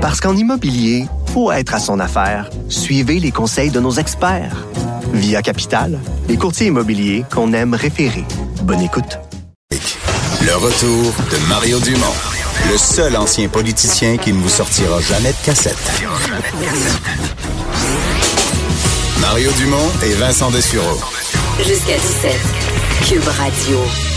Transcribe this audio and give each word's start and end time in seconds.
Parce 0.00 0.20
qu'en 0.20 0.34
immobilier, 0.34 1.04
faut 1.34 1.52
être 1.52 1.74
à 1.74 1.78
son 1.78 2.00
affaire. 2.00 2.48
Suivez 2.68 3.20
les 3.20 3.30
conseils 3.30 3.70
de 3.70 3.80
nos 3.80 3.92
experts. 3.92 4.66
Via 5.12 5.42
Capital, 5.42 5.98
les 6.26 6.36
courtiers 6.36 6.68
immobiliers 6.68 7.24
qu'on 7.30 7.52
aime 7.52 7.74
référer. 7.74 8.24
Bonne 8.62 8.80
écoute. 8.80 9.18
Le 9.70 10.56
retour 10.56 11.12
de 11.30 11.48
Mario 11.48 11.78
Dumont, 11.80 12.14
le 12.70 12.78
seul 12.78 13.14
ancien 13.16 13.48
politicien 13.48 14.16
qui 14.16 14.32
ne 14.32 14.40
vous 14.40 14.48
sortira 14.48 15.00
jamais 15.00 15.32
de 15.32 15.44
cassette. 15.44 16.02
Mario 19.20 19.50
Dumont 19.58 19.90
et 20.02 20.14
Vincent 20.14 20.50
Dessureau. 20.50 20.98
Jusqu'à 21.58 21.98
17. 21.98 22.40
Cube 23.06 23.28
Radio. 23.28 24.09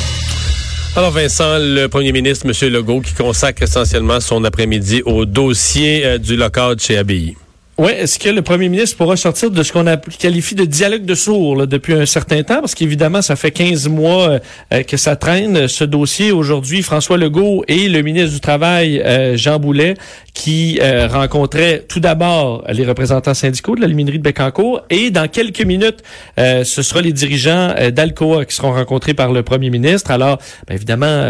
Alors 0.96 1.10
Vincent, 1.10 1.58
le 1.58 1.88
premier 1.88 2.12
ministre, 2.12 2.46
M. 2.46 2.72
Legault, 2.72 3.02
qui 3.02 3.16
consacre 3.16 3.64
essentiellement 3.64 4.20
son 4.20 4.44
après-midi 4.44 5.02
au 5.08 5.26
dossier 5.26 6.06
euh, 6.06 6.18
du 6.20 6.36
lockout 6.36 6.80
chez 6.80 6.98
ABI. 6.98 7.36
Oui, 7.84 7.92
est-ce 7.92 8.18
que 8.18 8.30
le 8.30 8.42
premier 8.42 8.70
ministre 8.70 8.96
pourra 8.96 9.18
sortir 9.18 9.52
de 9.52 9.62
ce 9.62 9.74
qu'on 9.74 9.84
qualifie 10.18 10.56
de 10.56 10.64
dialogue 10.64 11.04
de 11.04 11.16
sourds 11.16 11.58
là, 11.58 11.66
depuis 11.66 11.92
un 11.92 12.06
certain 12.06 12.42
temps? 12.42 12.62
Parce 12.62 12.76
qu'évidemment, 12.76 13.22
ça 13.22 13.36
fait 13.36 13.52
15 13.52 13.90
mois 13.90 14.40
euh, 14.72 14.84
que 14.84 14.96
ça 14.96 15.18
traîne, 15.18 15.68
ce 15.68 15.84
dossier. 15.84 16.32
Aujourd'hui, 16.32 16.82
François 16.82 17.18
Legault 17.18 17.66
et 17.68 17.90
le 17.90 18.02
ministre 18.02 18.36
du 18.36 18.40
Travail, 18.40 19.02
euh, 19.02 19.36
Jean 19.36 19.60
Boulet, 19.60 19.96
qui 20.34 20.80
euh, 20.82 21.10
rencontraient 21.10 21.84
tout 21.86 22.00
d'abord 22.00 22.64
les 22.70 22.86
représentants 22.86 23.34
syndicaux 23.34 23.76
de 23.76 23.82
la 23.82 23.88
luminerie 23.88 24.20
de 24.20 24.24
Bécancourt. 24.24 24.84
Et 24.90 25.12
dans 25.12 25.28
quelques 25.28 25.66
minutes, 25.66 26.04
ce 26.38 26.82
sera 26.82 27.02
les 27.02 27.12
dirigeants 27.12 27.76
d'Alcoa 27.92 28.46
qui 28.46 28.56
seront 28.56 28.72
rencontrés 28.72 29.14
par 29.14 29.34
le 29.34 29.44
premier 29.44 29.70
ministre. 29.70 30.10
Alors, 30.10 30.38
bien 30.68 30.78
évidemment, 30.78 31.22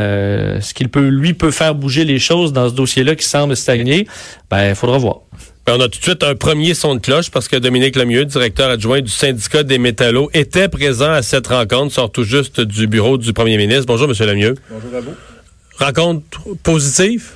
ce 0.61 0.73
qu'il 0.75 0.89
peut, 0.89 1.07
lui, 1.07 1.33
peut 1.33 1.49
faire 1.49 1.73
bouger 1.73 2.05
les 2.05 2.19
choses 2.19 2.53
dans 2.53 2.69
ce 2.69 2.75
dossier-là 2.75 3.15
qui 3.15 3.25
semble 3.25 3.55
stagner, 3.55 4.05
ben, 4.51 4.69
il 4.69 4.75
faudra 4.75 4.99
voir. 4.99 5.21
Ben, 5.65 5.77
on 5.77 5.79
a 5.79 5.87
tout 5.87 5.99
de 5.99 6.03
suite 6.03 6.23
un 6.23 6.35
premier 6.35 6.73
son 6.73 6.95
de 6.95 6.99
cloche 6.99 7.31
parce 7.31 7.47
que 7.47 7.55
Dominique 7.55 7.95
Lemieux, 7.95 8.25
directeur 8.25 8.69
adjoint 8.69 8.99
du 8.99 9.09
syndicat 9.09 9.63
des 9.63 9.77
métallos, 9.77 10.29
était 10.33 10.67
présent 10.67 11.11
à 11.11 11.21
cette 11.21 11.47
rencontre, 11.47 11.93
sort 11.93 12.11
tout 12.11 12.25
juste 12.25 12.59
du 12.59 12.85
bureau 12.85 13.17
du 13.17 13.31
premier 13.31 13.55
ministre. 13.55 13.85
Bonjour, 13.85 14.09
Monsieur 14.09 14.25
Lemieux. 14.25 14.55
Bonjour 14.69 14.93
à 14.93 14.99
vous. 14.99 15.13
Rencontre 15.79 16.41
positive? 16.63 17.31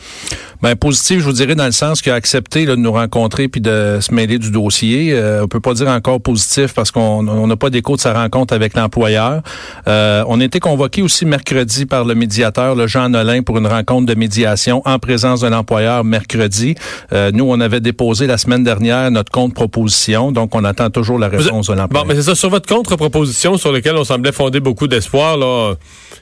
Ben 0.62 0.76
positif, 0.76 1.20
je 1.20 1.24
vous 1.24 1.34
dirais 1.34 1.54
dans 1.54 1.66
le 1.66 1.72
sens 1.72 2.02
qu'il 2.02 2.12
a 2.12 2.16
accepté 2.16 2.66
de 2.66 2.76
nous 2.76 2.92
rencontrer 2.92 3.48
puis 3.48 3.62
de 3.62 4.00
se 4.02 4.12
mêler 4.14 4.40
du 4.40 4.50
dossier. 4.50 5.14
Euh, 5.14 5.44
on 5.44 5.48
peut 5.48 5.60
pas 5.60 5.76
dire 5.76 5.88
encore 5.88 6.20
positif 6.20 6.74
parce 6.74 6.90
qu'on 6.90 7.48
n'a 7.48 7.56
pas 7.56 7.70
d'écho 7.70 7.96
de 7.96 8.02
sa 8.02 8.14
rencontre 8.14 8.56
avec 8.56 8.76
l'employeur. 8.76 9.44
Euh, 9.88 10.24
on 10.28 10.42
a 10.42 10.44
été 10.44 10.60
convoqué 10.60 11.04
aussi 11.04 11.26
mercredi 11.26 11.86
par 11.86 12.06
le 12.06 12.16
médiateur, 12.16 12.74
le 12.74 12.88
Jean 12.88 13.10
Nolin, 13.10 13.44
pour 13.44 13.60
une 13.60 13.68
rencontre 13.68 14.08
de 14.08 14.16
médiation 14.16 14.82
en 14.86 14.98
présence 14.98 15.42
de 15.42 15.48
l'employeur 15.48 16.04
mercredi. 16.04 16.74
Euh, 17.14 17.30
nous, 17.32 17.46
on 17.48 17.60
avait 17.60 17.80
déposé 17.80 18.26
la 18.26 18.40
semaine 18.40 18.64
dernière 18.64 19.12
notre 19.12 19.32
contre-proposition, 19.32 20.32
donc 20.32 20.56
on 20.56 20.64
attend 20.64 20.90
toujours 20.90 21.20
la 21.20 21.28
réponse 21.28 21.68
de 21.68 21.74
l'employeur. 21.74 22.06
Bon, 22.06 22.08
mais 22.08 22.16
c'est 22.16 22.30
ça 22.30 22.36
sur 22.36 22.50
votre 22.50 22.68
contre-proposition 22.68 23.58
sur 23.58 23.72
lequel 23.72 23.96
on 23.96 24.04
semblait 24.04 24.32
fonder 24.32 24.60
beaucoup 24.60 24.88
d'espoir 24.88 25.38
là. 25.38 25.76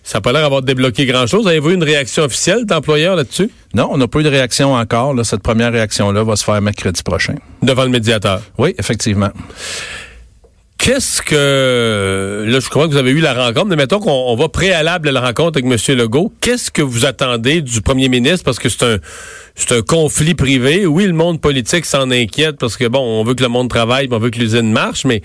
Ça 0.05 0.19
n'a 0.19 0.21
pas 0.21 0.31
l'air 0.31 0.43
d'avoir 0.43 0.61
débloqué 0.61 1.07
grand-chose. 1.07 1.47
Avez-vous 1.47 1.71
une 1.71 1.83
réaction 1.83 2.23
officielle 2.23 2.65
d'employeur 2.65 3.15
là-dessus? 3.15 3.49
Non, 3.73 3.89
on 3.91 3.97
n'a 3.97 4.07
pas 4.07 4.19
eu 4.19 4.23
de 4.23 4.29
réaction 4.29 4.75
encore. 4.75 5.15
Là. 5.15 5.23
Cette 5.23 5.41
première 5.41 5.71
réaction-là 5.71 6.23
va 6.23 6.35
se 6.35 6.43
faire 6.43 6.61
mercredi 6.61 7.01
prochain. 7.01 7.33
Devant 7.63 7.85
le 7.85 7.89
médiateur? 7.89 8.39
Oui, 8.59 8.75
effectivement. 8.77 9.31
Qu'est-ce 10.77 11.23
que... 11.23 12.45
Là, 12.47 12.59
je 12.59 12.69
crois 12.69 12.85
que 12.85 12.91
vous 12.91 12.97
avez 12.97 13.09
eu 13.09 13.19
la 13.19 13.33
rencontre, 13.33 13.65
mais 13.65 13.77
mettons 13.77 13.97
qu'on 13.97 14.35
va 14.35 14.47
préalable 14.47 15.09
à 15.09 15.11
la 15.11 15.21
rencontre 15.21 15.59
avec 15.59 15.65
M. 15.65 15.97
Legault. 15.97 16.31
Qu'est-ce 16.39 16.69
que 16.69 16.83
vous 16.83 17.07
attendez 17.07 17.63
du 17.63 17.81
premier 17.81 18.07
ministre? 18.07 18.43
Parce 18.45 18.59
que 18.59 18.69
c'est 18.69 18.83
un, 18.83 18.97
c'est 19.55 19.71
un 19.71 19.81
conflit 19.81 20.35
privé. 20.35 20.85
Oui, 20.85 21.07
le 21.07 21.13
monde 21.13 21.41
politique 21.41 21.85
s'en 21.85 22.11
inquiète 22.11 22.57
parce 22.57 22.77
que, 22.77 22.85
bon, 22.85 22.99
on 22.99 23.23
veut 23.23 23.33
que 23.33 23.41
le 23.41 23.49
monde 23.49 23.71
travaille, 23.71 24.07
on 24.11 24.19
veut 24.19 24.29
que 24.29 24.37
l'usine 24.37 24.71
marche, 24.71 25.03
mais 25.03 25.23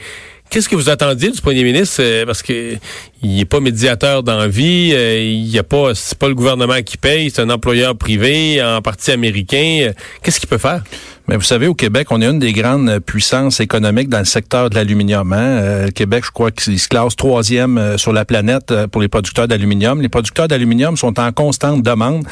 Qu'est-ce 0.51 0.69
que 0.69 0.75
vous 0.75 0.91
attendiez 0.91 1.31
du 1.31 1.41
premier 1.41 1.63
ministre? 1.63 1.99
Euh, 2.01 2.27
parce 2.27 2.43
que 2.43 2.75
il 3.23 3.37
n'est 3.37 3.45
pas 3.45 3.61
médiateur 3.61 4.25
dans 4.25 4.37
la 4.37 4.49
vie, 4.49 4.91
euh, 4.93 5.21
il 5.21 5.47
y 5.49 5.59
a 5.61 5.63
pas, 5.63 5.95
c'est 5.95 6.19
pas 6.19 6.27
le 6.27 6.35
gouvernement 6.35 6.83
qui 6.83 6.97
paye, 6.97 7.31
c'est 7.31 7.41
un 7.41 7.51
employeur 7.51 7.95
privé, 7.95 8.61
en 8.61 8.83
partie 8.83 9.13
américain. 9.13 9.93
Qu'est-ce 10.23 10.41
qu'il 10.41 10.49
peut 10.49 10.59
faire? 10.59 10.83
Mais 11.31 11.37
vous 11.37 11.43
savez, 11.43 11.69
au 11.69 11.75
Québec, 11.75 12.09
on 12.11 12.21
est 12.21 12.27
une 12.27 12.41
des 12.41 12.53
grandes 12.53 12.99
puissances 12.99 13.61
économiques 13.61 14.09
dans 14.09 14.19
le 14.19 14.25
secteur 14.25 14.69
de 14.69 14.75
l'aluminium. 14.75 15.33
Hein? 15.33 15.85
le 15.85 15.91
Québec, 15.93 16.25
je 16.27 16.33
crois 16.33 16.51
qu'il 16.51 16.77
se 16.77 16.89
classe 16.89 17.15
troisième 17.15 17.97
sur 17.99 18.13
la 18.13 18.25
planète 18.25 18.75
pour 18.87 19.01
les 19.01 19.07
producteurs 19.07 19.47
d'aluminium. 19.47 20.03
Les 20.03 20.09
producteurs 20.09 20.49
d'aluminium 20.49 20.97
sont 20.97 21.21
en 21.21 21.31
constante 21.31 21.85
demande 21.85 22.27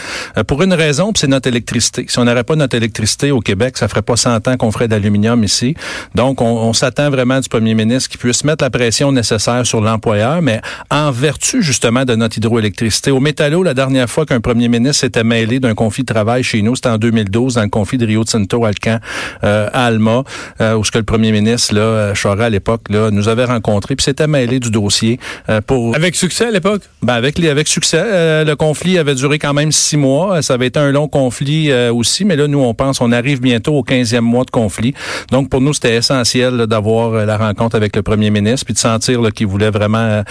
pour 0.48 0.64
une 0.64 0.72
raison, 0.72 1.12
c'est 1.14 1.28
notre 1.28 1.46
électricité. 1.46 2.06
Si 2.08 2.18
on 2.18 2.24
n'aurait 2.24 2.42
pas 2.42 2.56
notre 2.56 2.74
électricité 2.76 3.30
au 3.30 3.38
Québec, 3.38 3.76
ça 3.78 3.86
ferait 3.86 4.02
pas 4.02 4.16
100 4.16 4.48
ans 4.48 4.56
qu'on 4.56 4.72
ferait 4.72 4.88
d'aluminium 4.88 5.44
ici. 5.44 5.76
Donc, 6.16 6.40
on, 6.40 6.56
on 6.56 6.72
s'attend 6.72 7.08
vraiment 7.08 7.38
du 7.38 7.48
premier 7.48 7.74
ministre 7.74 8.10
qui 8.10 8.18
puisse 8.18 8.42
mettre 8.42 8.64
la 8.64 8.70
pression 8.70 9.12
nécessaire 9.12 9.64
sur 9.64 9.80
l'employeur, 9.80 10.42
mais 10.42 10.60
en 10.90 11.12
vertu 11.12 11.62
justement 11.62 12.04
de 12.04 12.16
notre 12.16 12.38
hydroélectricité. 12.38 13.12
Au 13.12 13.20
métallo, 13.20 13.62
la 13.62 13.74
dernière 13.74 14.10
fois 14.10 14.26
qu'un 14.26 14.40
premier 14.40 14.66
ministre 14.66 15.02
s'était 15.02 15.22
mêlé 15.22 15.60
d'un 15.60 15.76
conflit 15.76 16.02
de 16.02 16.12
travail 16.12 16.42
chez 16.42 16.62
nous, 16.62 16.74
c'était 16.74 16.88
en 16.88 16.98
2012, 16.98 17.54
dans 17.54 17.62
le 17.62 17.68
conflit 17.68 17.96
de 17.96 18.06
Rio 18.06 18.24
Tinto 18.24 18.64
Alcan 18.88 19.04
euh, 19.44 19.68
à 19.72 19.86
Alma, 19.86 20.24
euh, 20.60 20.74
où 20.74 20.84
ce 20.84 20.90
que 20.90 20.98
le 20.98 21.04
premier 21.04 21.32
ministre, 21.32 21.74
là, 21.74 21.80
euh, 21.80 22.14
à 22.38 22.50
l'époque, 22.50 22.82
là, 22.90 23.10
nous 23.10 23.28
avait 23.28 23.44
rencontré, 23.44 23.96
puis 23.96 24.04
s'était 24.04 24.26
mêlé 24.26 24.60
du 24.60 24.70
dossier 24.70 25.18
pour... 25.66 25.96
Avec 25.96 26.14
succès 26.14 26.46
à 26.46 26.50
l'époque? 26.50 26.82
Ben 27.02 27.14
avec, 27.14 27.38
les, 27.38 27.48
avec 27.48 27.68
succès. 27.68 28.44
le 28.44 28.54
conflit 28.54 28.98
avait 28.98 29.14
duré 29.14 29.38
quand 29.38 29.54
même 29.54 29.72
six 29.72 29.96
mois. 29.96 30.42
Ça 30.42 30.54
avait 30.54 30.66
été 30.66 30.78
un 30.78 30.92
long 30.92 31.08
conflit 31.08 31.72
aussi, 31.90 32.24
mais 32.24 32.36
là, 32.36 32.46
nous, 32.46 32.60
on 32.60 32.74
pense, 32.74 33.00
on 33.00 33.12
arrive 33.12 33.40
bientôt 33.40 33.74
au 33.74 33.82
15e 33.82 34.20
mois 34.20 34.44
de 34.44 34.50
conflit. 34.50 34.94
Donc, 35.30 35.48
pour 35.48 35.60
nous, 35.60 35.72
c'était 35.72 35.96
essentiel 35.96 36.66
d'avoir 36.66 37.26
la 37.26 37.36
rencontre 37.36 37.76
avec 37.76 37.96
le 37.96 38.02
premier 38.02 38.30
ministre, 38.30 38.66
puis 38.66 38.74
de 38.74 38.78
sentir 38.78 39.20
qu'il 39.34 39.46
voulait 39.46 39.70
vraiment 39.70 40.22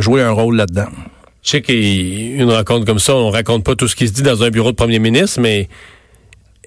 jouer 0.00 0.22
un 0.22 0.30
rôle 0.30 0.56
là-dedans. 0.56 0.88
Je 1.42 1.50
sais 1.50 1.62
qu'une 1.62 2.50
rencontre 2.50 2.84
comme 2.84 2.98
ça, 2.98 3.14
on 3.14 3.30
raconte 3.30 3.64
pas 3.64 3.74
tout 3.74 3.88
ce 3.88 3.96
qui 3.96 4.06
se 4.06 4.12
dit 4.12 4.22
dans 4.22 4.42
un 4.42 4.50
bureau 4.50 4.72
de 4.72 4.76
premier 4.76 4.98
ministre, 4.98 5.40
mais 5.40 5.68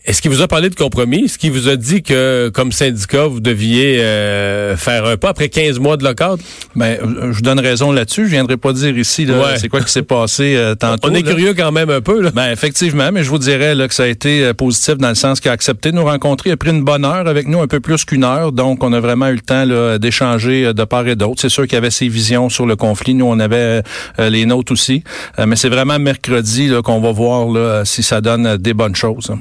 est-ce 0.05 0.21
qu'il 0.21 0.31
vous 0.31 0.41
a 0.41 0.49
parlé 0.49 0.69
de 0.69 0.75
compromis? 0.75 1.23
Est-ce 1.25 1.37
qu'il 1.37 1.53
vous 1.53 1.69
a 1.69 1.77
dit 1.77 2.03
que, 2.03 2.51
comme 2.53 2.73
syndicat, 2.73 3.25
vous 3.27 3.39
deviez 3.39 4.01
euh, 4.01 4.75
faire 4.75 5.05
un 5.05 5.15
pas 5.15 5.29
après 5.29 5.47
15 5.47 5.79
mois 5.79 5.95
de 5.95 6.03
lockout? 6.03 6.41
Ben, 6.75 6.97
je 7.01 7.31
vous 7.31 7.41
donne 7.41 7.59
raison 7.61 7.93
là-dessus. 7.93 8.25
Je 8.25 8.31
viendrai 8.31 8.57
pas 8.57 8.73
dire 8.73 8.97
ici 8.97 9.25
là, 9.25 9.55
c'est 9.55 9.69
quoi 9.69 9.79
qui 9.79 9.91
s'est 9.91 10.03
passé 10.03 10.55
euh, 10.57 10.75
tantôt. 10.79 11.07
On 11.09 11.15
est 11.15 11.23
curieux 11.23 11.53
quand 11.53 11.71
même 11.71 11.89
un 11.89 12.01
peu. 12.01 12.21
Là. 12.21 12.31
Ben, 12.31 12.51
effectivement, 12.51 13.13
mais 13.13 13.23
je 13.23 13.29
vous 13.29 13.37
dirais 13.37 13.75
là, 13.75 13.87
que 13.87 13.93
ça 13.93 14.03
a 14.03 14.07
été 14.07 14.43
euh, 14.43 14.53
positif 14.53 14.97
dans 14.97 15.07
le 15.07 15.15
sens 15.15 15.39
qu'il 15.39 15.49
a 15.49 15.53
accepté 15.53 15.91
de 15.91 15.95
nous 15.95 16.03
rencontrer. 16.03 16.49
Il 16.49 16.53
a 16.53 16.57
pris 16.57 16.71
une 16.71 16.83
bonne 16.83 17.05
heure 17.05 17.25
avec 17.25 17.47
nous, 17.47 17.61
un 17.61 17.67
peu 17.67 17.79
plus 17.79 18.03
qu'une 18.03 18.25
heure. 18.25 18.51
Donc, 18.51 18.83
on 18.83 18.91
a 18.91 18.99
vraiment 18.99 19.29
eu 19.29 19.35
le 19.35 19.39
temps 19.39 19.65
d'échanger 19.99 20.73
de 20.73 20.83
part 20.83 21.07
et 21.07 21.15
d'autre. 21.15 21.39
C'est 21.39 21.47
sûr 21.47 21.63
qu'il 21.63 21.73
y 21.73 21.77
avait 21.77 21.91
ses 21.91 22.09
visions 22.09 22.49
sur 22.49 22.65
le 22.65 22.75
conflit. 22.75 23.13
Nous, 23.13 23.25
on 23.25 23.39
avait 23.39 23.81
les 24.19 24.45
nôtres 24.45 24.73
aussi. 24.73 25.03
mais 25.37 25.55
c'est 25.55 25.69
vraiment 25.69 25.97
mercredi 25.97 26.71
qu'on 26.83 26.99
va 26.99 27.11
voir 27.13 27.47
là, 27.47 27.85
si 27.85 28.03
ça 28.03 28.19
donne 28.19 28.57
des 28.57 28.73
bonnes 28.73 28.95
choses. 28.95 29.31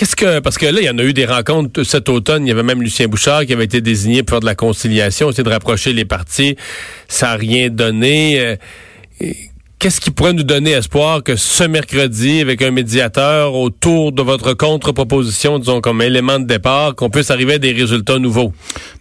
Qu'est-ce 0.00 0.16
que 0.16 0.38
parce 0.38 0.56
que 0.56 0.64
là 0.64 0.80
il 0.80 0.86
y 0.86 0.88
en 0.88 0.96
a 0.96 1.02
eu 1.02 1.12
des 1.12 1.26
rencontres 1.26 1.82
cet 1.82 2.08
automne, 2.08 2.46
il 2.46 2.48
y 2.48 2.52
avait 2.52 2.62
même 2.62 2.80
Lucien 2.80 3.06
Bouchard 3.06 3.44
qui 3.44 3.52
avait 3.52 3.66
été 3.66 3.82
désigné 3.82 4.22
pour 4.22 4.36
faire 4.36 4.40
de 4.40 4.46
la 4.46 4.54
conciliation, 4.54 5.28
essayer 5.28 5.44
de 5.44 5.50
rapprocher 5.50 5.92
les 5.92 6.06
partis, 6.06 6.56
ça 7.06 7.26
n'a 7.26 7.34
rien 7.34 7.68
donné. 7.68 8.40
Euh, 8.40 8.56
Qu'est-ce 9.80 9.98
qui 9.98 10.10
pourrait 10.10 10.34
nous 10.34 10.42
donner 10.42 10.72
espoir 10.72 11.22
que 11.22 11.36
ce 11.36 11.64
mercredi, 11.64 12.42
avec 12.42 12.60
un 12.60 12.70
médiateur 12.70 13.54
autour 13.54 14.12
de 14.12 14.20
votre 14.20 14.52
contre-proposition, 14.52 15.58
disons 15.58 15.80
comme 15.80 16.02
élément 16.02 16.38
de 16.38 16.44
départ, 16.44 16.94
qu'on 16.94 17.08
puisse 17.08 17.30
arriver 17.30 17.54
à 17.54 17.58
des 17.58 17.72
résultats 17.72 18.18
nouveaux? 18.18 18.52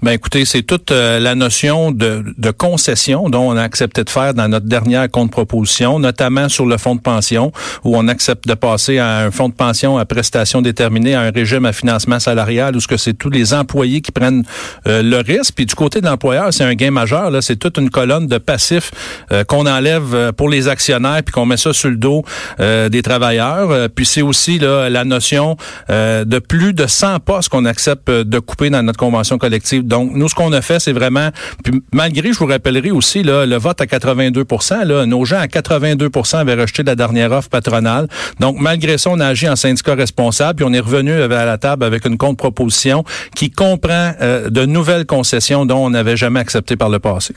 Ben 0.02 0.14
écoutez, 0.14 0.46
c'est 0.46 0.62
toute 0.62 0.92
euh, 0.92 1.20
la 1.20 1.36
notion 1.36 1.92
de, 1.92 2.24
de, 2.38 2.52
concession 2.52 3.30
dont 3.30 3.52
on 3.52 3.58
a 3.58 3.62
accepté 3.62 4.06
de 4.06 4.10
faire 4.10 4.34
dans 4.34 4.48
notre 4.48 4.68
dernière 4.68 5.12
contre-proposition, 5.12 6.00
notamment 6.00 6.48
sur 6.48 6.66
le 6.66 6.78
fonds 6.78 6.96
de 6.96 7.02
pension, 7.02 7.52
où 7.84 7.98
on 7.98 8.08
accepte 8.08 8.48
de 8.48 8.54
passer 8.54 9.00
à 9.00 9.26
un 9.26 9.32
fonds 9.32 9.50
de 9.50 9.56
pension 9.56 9.98
à 9.98 10.06
prestation 10.06 10.62
déterminée, 10.62 11.14
à 11.14 11.24
un 11.24 11.32
régime 11.32 11.66
à 11.66 11.74
financement 11.74 12.22
salarial, 12.22 12.78
où 12.78 12.80
ce 12.80 12.88
que 12.88 12.96
c'est 12.96 13.16
tous 13.16 13.30
les 13.30 13.54
employés 13.54 14.00
qui 14.00 14.14
prennent 14.14 14.46
euh, 14.88 15.04
le 15.04 15.18
risque. 15.18 15.56
Puis 15.56 15.66
du 15.66 15.75
côté 15.75 16.00
de 16.00 16.06
l'employeur, 16.06 16.54
c'est 16.54 16.64
un 16.64 16.75
gain 16.75 16.92
majeur. 16.92 17.32
Là, 17.32 17.42
c'est 17.42 17.58
toute 17.58 17.78
une 17.78 17.90
colonne 17.90 18.28
de 18.28 18.38
passifs 18.38 18.92
euh, 19.34 19.44
qu'on 19.44 19.66
enlève 19.66 20.32
pour 20.38 20.48
les 20.48 20.69
actionnaires 20.69 21.21
puis 21.24 21.33
qu'on 21.33 21.45
met 21.45 21.57
ça 21.57 21.74
sur 21.74 21.89
le 21.89 21.98
dos 21.98 22.24
euh, 22.60 22.89
des 22.89 23.01
travailleurs. 23.01 23.71
Euh, 23.71 23.88
puis 23.94 24.06
c'est 24.06 24.21
aussi 24.21 24.60
là, 24.60 24.89
la 24.89 25.04
notion 25.04 25.57
euh, 25.89 26.25
de 26.25 26.39
plus 26.39 26.74
de 26.74 26.88
100 26.88 27.19
postes 27.19 27.50
qu'on 27.50 27.66
accepte 27.66 28.10
de 28.10 28.39
couper 28.39 28.69
dans 28.69 28.83
notre 28.83 29.00
convention 29.00 29.38
collective. 29.38 29.86
Donc 29.86 30.12
nous 30.13 30.30
ce 30.30 30.36
qu'on 30.36 30.54
a 30.54 30.62
fait 30.62 30.80
c'est 30.80 30.94
vraiment 30.94 31.30
puis 31.63 31.81
malgré 31.94 32.31
je 32.33 32.39
vous 32.39 32.45
rappellerai 32.45 32.92
aussi 32.92 33.24
là, 33.24 33.45
le 33.45 33.56
vote 33.57 33.81
à 33.81 33.88
82 33.88 34.45
là, 34.86 35.06
nos 35.06 35.25
gens 35.25 35.39
à 35.39 35.48
82% 35.48 36.38
avaient 36.38 36.56
rejeté 36.56 36.83
la 36.83 36.95
dernière 36.95 37.31
offre 37.31 37.50
patronale. 37.50 38.07
Donc 38.39 38.57
malgré 38.60 38.98
ça 38.98 39.10
on 39.12 39.19
a 39.19 39.27
agi 39.27 39.50
en 39.50 39.56
syndicat 39.56 39.95
responsable 39.95 40.57
puis 40.57 40.65
on 40.65 40.74
est 40.74 40.80
revenu 40.80 41.12
à 41.12 41.27
la 41.45 41.57
table 41.57 41.83
avec 41.83 42.06
une 42.06 42.18
contre-proposition 42.18 43.04
qui 43.36 43.51
comprend 43.51 44.13
de 44.19 44.65
nouvelles 44.65 45.06
concessions 45.06 45.65
dont 45.65 45.86
on 45.86 45.89
n'avait 45.89 46.18
jamais 46.18 46.39
accepté 46.39 46.75
par 46.75 46.89
le 46.89 47.00
passé. 47.00 47.33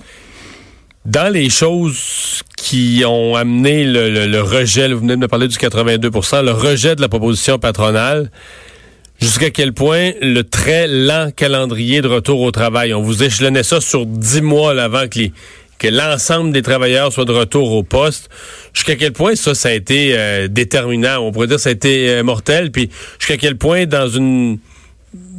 Dans 1.05 1.33
les 1.33 1.51
choses 1.51 2.43
qui 2.57 3.03
ont 3.05 3.35
amené 3.35 3.85
le, 3.85 4.41
rejet, 4.41 4.93
vous 4.93 5.01
venez 5.01 5.17
de 5.17 5.21
me 5.21 5.27
parler 5.27 5.49
du 5.49 5.57
82% 5.57 6.45
le 6.45 6.53
rejet 6.53 6.95
de 6.95 7.01
la 7.01 7.09
proposition 7.09 7.59
patronale, 7.59 8.31
jusqu'à 9.21 9.51
quel 9.51 9.73
point 9.73 10.13
le 10.21 10.43
très 10.43 10.87
lent 10.87 11.31
calendrier 11.35 12.03
de 12.03 12.09
retour 12.09 12.41
au 12.41 12.53
travail, 12.53 12.95
on 12.95 13.03
vous 13.03 13.25
échelonnait 13.25 13.65
ça 13.65 13.81
sur 13.81 14.07
dix 14.07 14.43
mois 14.43 14.81
avant 14.81 15.09
que 15.09 15.19
les 15.19 15.33
que 15.79 15.89
l'ensemble 15.89 16.53
des 16.53 16.63
travailleurs 16.63 17.13
soient 17.13 17.25
de 17.25 17.33
retour 17.33 17.73
au 17.73 17.83
poste. 17.83 18.31
Jusqu'à 18.73 18.95
quel 18.95 19.13
point 19.13 19.35
ça, 19.35 19.53
ça 19.57 19.71
a 19.71 19.73
été 19.73 20.17
euh, 20.17 20.47
déterminant? 20.47 21.19
On 21.19 21.33
pourrait 21.33 21.49
dire 21.49 21.57
que 21.57 21.63
ça 21.63 21.71
a 21.71 21.73
été 21.73 22.09
euh, 22.09 22.23
mortel. 22.23 22.71
Puis 22.71 22.89
jusqu'à 23.19 23.37
quel 23.37 23.57
point 23.57 23.87
dans 23.87 24.09
une 24.09 24.61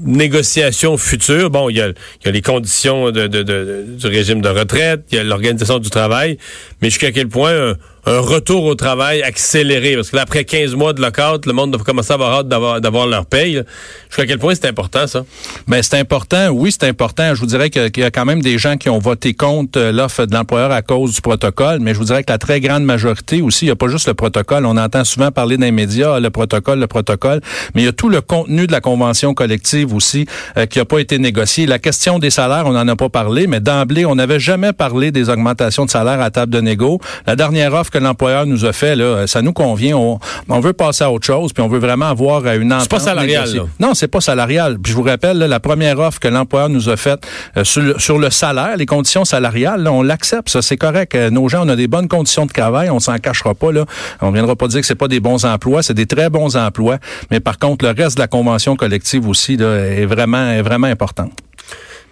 négociation 0.06 0.98
future, 0.98 1.50
bon, 1.50 1.70
il 1.70 1.78
y 1.78 1.82
a, 1.82 1.90
il 1.90 2.26
y 2.26 2.28
a 2.28 2.32
les 2.32 2.42
conditions 2.42 3.12
de, 3.12 3.28
de, 3.28 3.44
de, 3.44 3.86
du 3.88 4.08
régime 4.08 4.42
de 4.42 4.50
retraite, 4.50 5.02
il 5.12 5.18
y 5.18 5.20
a 5.20 5.24
l'organisation 5.24 5.80
du 5.80 5.90
travail, 5.90 6.38
mais 6.82 6.90
jusqu'à 6.90 7.12
quel 7.12 7.28
point 7.28 7.74
un, 8.06 8.20
retour 8.20 8.66
au 8.66 8.76
travail 8.76 9.22
accéléré? 9.22 9.96
Parce 9.96 10.10
que 10.10 10.18
là, 10.18 10.24
après 10.24 10.44
15 10.44 10.76
mois 10.76 10.92
de 10.92 11.02
lockout, 11.02 11.46
le 11.46 11.54
monde 11.54 11.72
doit 11.72 11.84
commencer 11.84 12.12
à 12.12 12.16
avoir 12.16 12.40
hâte 12.40 12.50
d'avoir, 12.50 13.08
leur 13.08 13.26
paye. 13.26 13.62
Jusqu'à 14.10 14.26
quel 14.26 14.40
point 14.40 14.54
c'est 14.56 14.68
important, 14.68 15.08
ça? 15.08 15.24
Ben, 15.70 15.82
c'est 15.82 15.98
important. 15.98 16.50
Oui, 16.50 16.74
c'est 16.74 16.88
important. 16.88 17.34
Je 17.34 17.40
vous 17.40 17.46
dirais 17.46 17.70
qu'il 17.70 17.98
y 17.98 18.04
a 18.04 18.12
quand 18.12 18.26
même 18.26 18.42
des 18.42 18.58
gens 18.58 18.76
qui 18.76 18.90
ont 18.90 19.00
voté 19.00 19.34
contre 19.34 19.80
euh, 19.80 19.92
l'offre 19.94 20.26
de 20.26 20.34
l'employeur 20.34 20.72
à 20.72 20.82
cause 20.82 21.16
du 21.16 21.22
protocole, 21.22 21.80
mais 21.80 21.94
je 21.94 22.00
vous 22.00 22.06
dirais 22.06 22.24
que 22.24 22.32
la 22.32 22.38
très 22.38 22.60
grande 22.60 22.84
majorité 22.84 23.42
aussi, 23.42 23.66
il 23.66 23.68
n'y 23.70 23.72
a 23.72 23.78
pas 23.78 23.88
juste 23.88 24.08
le 24.08 24.14
protocole. 24.14 24.66
On 24.66 24.76
entend 24.76 25.06
souvent 25.06 25.32
parler 25.32 25.56
dans 25.56 25.66
les 25.66 25.72
médias, 25.72 26.20
le 26.20 26.30
protocole, 26.30 26.80
le 26.80 26.88
protocole, 26.88 27.40
mais 27.74 27.84
il 27.84 27.86
y 27.86 27.88
a 27.88 27.94
tout 27.94 28.10
le 28.10 28.20
contenu 28.20 28.68
de 28.68 28.74
la 28.74 28.82
convention 28.82 29.34
collective 29.34 29.93
aussi 29.94 30.26
euh, 30.58 30.66
qui 30.66 30.80
n'a 30.80 30.86
pas 30.86 31.00
été 31.00 31.20
négocié. 31.20 31.66
La 31.66 31.80
question 31.80 32.20
des 32.20 32.30
salaires, 32.30 32.64
on 32.66 32.74
n'en 32.74 32.88
a 32.88 32.96
pas 32.96 33.10
parlé, 33.10 33.48
mais 33.48 33.60
d'emblée, 33.60 34.06
on 34.06 34.16
n'avait 34.16 34.40
jamais 34.40 34.74
parlé 34.74 35.12
des 35.12 35.30
augmentations 35.30 35.86
de 35.86 35.90
salaire 35.90 36.22
à 36.22 36.30
table 36.30 36.52
de 36.52 36.62
négo. 36.62 37.00
La 37.26 37.36
dernière 37.36 37.74
offre 37.74 37.92
que 37.92 37.98
l'employeur 37.98 38.46
nous 38.46 38.66
a 38.66 38.74
fait, 38.74 38.96
là, 38.96 39.28
ça 39.28 39.42
nous 39.42 39.54
convient. 39.54 39.98
On, 39.98 40.20
on, 40.50 40.60
veut 40.60 40.74
passer 40.74 41.04
à 41.04 41.12
autre 41.12 41.26
chose, 41.26 41.54
puis 41.54 41.64
on 41.64 41.68
veut 41.68 41.80
vraiment 41.80 42.08
avoir 42.08 42.46
une 42.48 42.72
entente. 42.72 42.84
C'est 42.84 42.92
pas 42.92 43.00
salarial. 43.00 43.54
Là. 43.54 43.64
Non, 43.80 43.94
c'est 43.94 44.08
pas 44.08 44.22
salarial. 44.22 44.78
Puis 44.80 44.92
je 44.92 44.98
vous 44.98 45.04
rappelle, 45.04 45.38
là, 45.38 45.48
la 45.48 45.60
première 45.60 46.00
offre 46.00 46.20
que 46.20 46.28
l'employeur 46.28 46.70
nous 46.70 46.90
a 46.90 46.98
faite 46.98 47.28
euh, 47.58 47.64
sur, 47.64 48.00
sur, 48.00 48.20
le 48.20 48.30
salaire, 48.30 48.78
les 48.78 48.86
conditions 48.86 49.26
salariales, 49.26 49.84
là, 49.84 49.92
on 49.92 50.02
l'accepte. 50.02 50.50
Ça, 50.50 50.62
c'est 50.62 50.78
correct. 50.78 51.16
Euh, 51.16 51.30
nos 51.30 51.50
gens, 51.50 51.66
on 51.66 51.70
a 51.70 51.76
des 51.76 51.88
bonnes 51.88 52.08
conditions 52.08 52.46
de 52.46 52.52
travail. 52.52 52.90
On 52.90 53.00
s'en 53.00 53.18
cachera 53.18 53.54
pas. 53.54 53.72
Là. 53.72 53.86
On 54.22 54.32
viendra 54.32 54.56
pas 54.56 54.68
dire 54.68 54.82
que 54.82 54.88
c'est 54.88 54.96
pas 54.96 55.08
des 55.08 55.20
bons 55.20 55.46
emplois. 55.46 55.84
C'est 55.84 55.94
des 55.94 56.06
très 56.06 56.30
bons 56.30 56.56
emplois. 56.56 56.98
Mais 57.32 57.40
par 57.40 57.60
contre, 57.60 57.86
le 57.86 57.92
reste 57.92 58.18
de 58.18 58.22
la 58.22 58.28
convention 58.28 58.76
collective 58.76 59.28
aussi 59.28 59.58
là, 59.58 59.66
est 59.84 60.06
vraiment, 60.06 60.50
est 60.52 60.62
vraiment 60.62 60.88
important. 60.88 61.30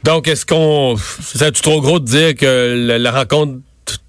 Donc, 0.03 0.27
est-ce 0.27 0.45
qu'on, 0.45 0.95
c'est 0.97 1.51
trop 1.61 1.81
gros 1.81 1.99
de 1.99 2.05
dire 2.05 2.35
que 2.35 2.87
la, 2.87 2.97
la 2.97 3.11
rencontre 3.11 3.59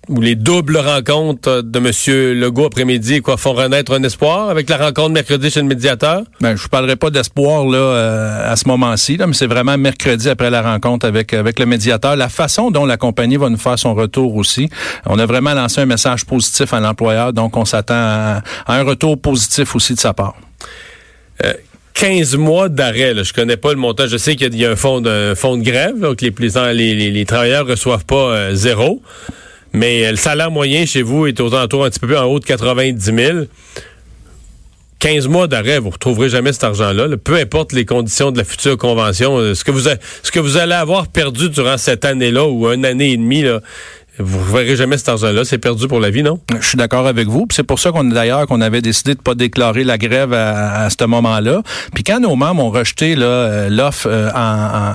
ou 0.08 0.20
les 0.20 0.34
doubles 0.34 0.78
rencontres 0.78 1.62
de 1.62 1.78
M. 1.78 2.40
Legault 2.40 2.66
après-midi 2.66 3.20
quoi 3.20 3.36
font 3.36 3.52
renaître 3.52 3.92
un 3.92 4.02
espoir 4.02 4.50
avec 4.50 4.68
la 4.68 4.76
rencontre 4.76 5.10
mercredi 5.10 5.48
chez 5.50 5.60
le 5.60 5.68
médiateur? 5.68 6.22
Ben, 6.40 6.56
je 6.56 6.64
ne 6.64 6.68
parlerai 6.68 6.96
pas 6.96 7.10
d'espoir 7.10 7.64
là 7.66 7.78
euh, 7.78 8.52
à 8.52 8.56
ce 8.56 8.66
moment-ci, 8.66 9.16
là, 9.16 9.26
mais 9.26 9.32
c'est 9.32 9.46
vraiment 9.46 9.78
mercredi 9.78 10.28
après 10.28 10.50
la 10.50 10.62
rencontre 10.62 11.06
avec 11.06 11.32
avec 11.32 11.58
le 11.58 11.66
médiateur. 11.66 12.16
La 12.16 12.28
façon 12.28 12.70
dont 12.70 12.84
la 12.84 12.96
compagnie 12.96 13.36
va 13.36 13.48
nous 13.48 13.58
faire 13.58 13.78
son 13.78 13.94
retour 13.94 14.34
aussi. 14.34 14.68
On 15.06 15.18
a 15.18 15.26
vraiment 15.26 15.54
lancé 15.54 15.80
un 15.80 15.86
message 15.86 16.24
positif 16.24 16.72
à 16.74 16.80
l'employeur, 16.80 17.32
donc 17.32 17.56
on 17.56 17.64
s'attend 17.64 17.94
à, 17.94 18.42
un 18.66 18.82
retour 18.82 19.20
positif 19.20 19.76
aussi 19.76 19.94
de 19.94 20.00
sa 20.00 20.12
part. 20.12 20.34
15 21.94 22.34
euh, 22.34 22.38
mois 22.38 22.68
d'arrêt. 22.68 23.14
Je 23.22 23.32
connais 23.32 23.56
pas 23.56 23.70
le 23.70 23.78
montant. 23.78 24.06
Je 24.06 24.16
sais 24.16 24.36
qu'il 24.36 24.54
y 24.56 24.64
a 24.64 24.70
un 24.70 24.76
fonds 24.76 25.00
de, 25.00 25.34
fonds 25.36 25.56
de 25.56 25.62
grève, 25.62 25.98
donc 25.98 26.20
les, 26.20 26.30
les, 26.30 26.94
les, 26.94 27.10
les, 27.10 27.24
travailleurs 27.24 27.66
reçoivent 27.66 28.04
pas 28.04 28.14
euh, 28.30 28.54
zéro. 28.54 29.02
Mais 29.72 30.06
euh, 30.06 30.10
le 30.12 30.16
salaire 30.16 30.50
moyen 30.50 30.86
chez 30.86 31.02
vous 31.02 31.26
est 31.26 31.40
aux 31.40 31.54
alentours 31.54 31.84
un 31.84 31.90
petit 31.90 32.00
peu 32.00 32.06
plus 32.08 32.16
en 32.16 32.24
haut 32.24 32.40
de 32.40 32.44
90 32.44 33.04
000. 33.04 33.38
15 34.98 35.26
mois 35.26 35.48
d'arrêt, 35.48 35.80
vous 35.80 35.88
ne 35.88 35.92
retrouverez 35.94 36.28
jamais 36.28 36.52
cet 36.52 36.62
argent-là. 36.62 37.16
Peu 37.16 37.34
importe 37.34 37.72
les 37.72 37.84
conditions 37.84 38.30
de 38.30 38.38
la 38.38 38.44
future 38.44 38.78
convention, 38.78 39.36
euh, 39.36 39.54
ce 39.54 39.64
que 39.64 39.72
vous, 39.72 39.88
ce 40.22 40.30
que 40.30 40.38
vous 40.38 40.58
allez 40.58 40.74
avoir 40.74 41.08
perdu 41.08 41.48
durant 41.48 41.76
cette 41.76 42.04
année-là 42.04 42.46
ou 42.46 42.68
une 42.68 42.84
année 42.84 43.10
et 43.10 43.16
demie, 43.16 43.42
là, 43.42 43.60
vous 44.18 44.44
verrez 44.44 44.76
jamais 44.76 44.98
cet 44.98 45.08
argent-là. 45.08 45.44
C'est 45.44 45.58
perdu 45.58 45.88
pour 45.88 46.00
la 46.00 46.10
vie, 46.10 46.22
non? 46.22 46.38
Je 46.60 46.66
suis 46.66 46.76
d'accord 46.76 47.06
avec 47.06 47.28
vous. 47.28 47.46
C'est 47.50 47.62
pour 47.62 47.78
ça 47.78 47.92
qu'on 47.92 48.04
d'ailleurs 48.04 48.46
qu'on 48.46 48.60
avait 48.60 48.82
décidé 48.82 49.14
de 49.14 49.20
pas 49.20 49.34
déclarer 49.34 49.84
la 49.84 49.98
grève 49.98 50.32
à, 50.32 50.88
ce 50.90 51.04
moment-là. 51.04 51.62
Puis 51.94 52.04
quand 52.04 52.20
nos 52.20 52.36
membres 52.36 52.62
ont 52.62 52.70
rejeté 52.70 53.14
euh, 53.18 53.70
l'offre 53.70 54.08
en, 54.34 54.94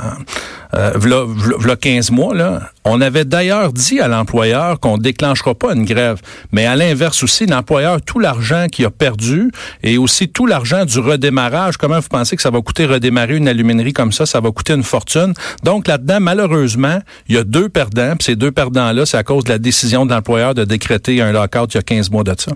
euh, 0.73 0.91
v'là, 0.95 1.75
15 1.75 2.11
mois, 2.11 2.33
là, 2.33 2.71
on 2.83 2.99
avait 3.01 3.25
d'ailleurs 3.25 3.73
dit 3.73 3.99
à 3.99 4.07
l'employeur 4.07 4.79
qu'on 4.79 4.97
déclenchera 4.97 5.55
pas 5.55 5.73
une 5.73 5.85
grève. 5.85 6.21
Mais 6.51 6.65
à 6.65 6.75
l'inverse 6.75 7.23
aussi, 7.23 7.45
l'employeur, 7.45 8.01
tout 8.01 8.19
l'argent 8.19 8.67
qu'il 8.71 8.85
a 8.85 8.89
perdu 8.89 9.51
et 9.83 9.97
aussi 9.97 10.27
tout 10.29 10.45
l'argent 10.45 10.85
du 10.85 10.99
redémarrage, 10.99 11.77
comment 11.77 11.99
vous 11.99 12.09
pensez 12.09 12.35
que 12.35 12.41
ça 12.41 12.49
va 12.49 12.61
coûter 12.61 12.85
redémarrer 12.85 13.37
une 13.37 13.47
aluminerie 13.47 13.93
comme 13.93 14.11
ça? 14.11 14.25
Ça 14.25 14.39
va 14.39 14.51
coûter 14.51 14.73
une 14.73 14.83
fortune. 14.83 15.33
Donc 15.63 15.87
là-dedans, 15.87 16.19
malheureusement, 16.19 16.99
il 17.29 17.35
y 17.35 17.37
a 17.37 17.43
deux 17.43 17.69
perdants. 17.69 18.15
Puis 18.17 18.25
ces 18.25 18.35
deux 18.35 18.51
perdants-là, 18.51 19.05
c'est 19.05 19.17
à 19.17 19.23
cause 19.23 19.43
de 19.45 19.49
la 19.49 19.59
décision 19.59 20.05
de 20.05 20.13
l'employeur 20.13 20.53
de 20.53 20.63
décréter 20.63 21.21
un 21.21 21.31
lockout 21.31 21.73
il 21.73 21.77
y 21.77 21.79
a 21.79 21.83
15 21.83 22.09
mois 22.09 22.23
de 22.23 22.35
ça. 22.37 22.51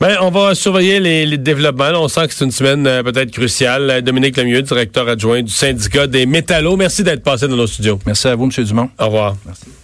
Ben, 0.00 0.16
on 0.20 0.30
va 0.30 0.54
surveiller 0.54 1.00
les, 1.00 1.38
développements. 1.38 1.92
On 1.94 2.08
sent 2.08 2.28
que 2.28 2.34
c'est 2.34 2.44
une 2.44 2.50
semaine 2.50 2.86
euh, 2.86 3.02
peut-être 3.02 3.30
cruciale. 3.30 4.02
Dominique 4.02 4.36
Lemieux, 4.36 4.62
directeur 4.62 5.08
adjoint 5.08 5.42
du 5.42 5.52
syndicat 5.52 6.06
des 6.06 6.26
métallos. 6.26 6.76
Merci 6.76 7.04
d'être 7.04 7.22
passé 7.22 7.48
dans 7.48 7.56
nos 7.56 7.66
studios. 7.66 7.98
Merci 8.04 8.28
à 8.28 8.34
vous, 8.34 8.44
M. 8.44 8.64
Dumont. 8.64 8.90
Au 8.98 9.06
revoir. 9.06 9.36
Merci. 9.46 9.83